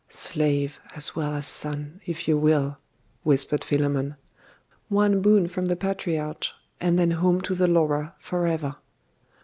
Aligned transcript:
'Slave, 0.09 0.79
as 0.95 1.15
well 1.15 1.35
as 1.35 1.45
son, 1.45 2.01
if 2.07 2.27
you 2.27 2.35
will!' 2.35 2.75
whispered 3.21 3.63
Philammon. 3.63 4.15
'One 4.89 5.21
boon 5.21 5.47
from 5.47 5.67
the 5.67 5.75
patriarch; 5.75 6.47
and 6.79 6.97
then 6.97 7.11
home 7.11 7.39
to 7.41 7.53
the 7.53 7.67
Laura 7.67 8.15
for 8.17 8.47
ever! 8.47 8.77